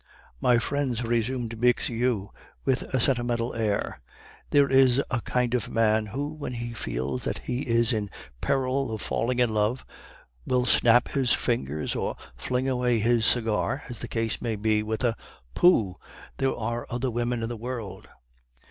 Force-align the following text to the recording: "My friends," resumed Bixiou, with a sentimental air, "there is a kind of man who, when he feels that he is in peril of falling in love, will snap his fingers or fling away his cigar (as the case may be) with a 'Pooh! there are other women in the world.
"My 0.39 0.57
friends," 0.57 1.03
resumed 1.03 1.61
Bixiou, 1.61 2.29
with 2.65 2.81
a 2.91 2.99
sentimental 2.99 3.53
air, 3.53 4.01
"there 4.49 4.67
is 4.67 4.99
a 5.11 5.21
kind 5.21 5.53
of 5.53 5.69
man 5.69 6.07
who, 6.07 6.33
when 6.33 6.53
he 6.53 6.73
feels 6.73 7.23
that 7.25 7.37
he 7.45 7.61
is 7.67 7.93
in 7.93 8.09
peril 8.41 8.91
of 8.95 8.99
falling 8.99 9.37
in 9.37 9.53
love, 9.53 9.85
will 10.43 10.65
snap 10.65 11.09
his 11.09 11.33
fingers 11.33 11.93
or 11.95 12.15
fling 12.35 12.67
away 12.67 12.97
his 12.97 13.27
cigar 13.27 13.83
(as 13.89 13.99
the 13.99 14.07
case 14.07 14.41
may 14.41 14.55
be) 14.55 14.81
with 14.81 15.03
a 15.03 15.15
'Pooh! 15.53 15.97
there 16.37 16.55
are 16.55 16.87
other 16.89 17.11
women 17.11 17.43
in 17.43 17.49
the 17.49 17.55
world. 17.55 18.07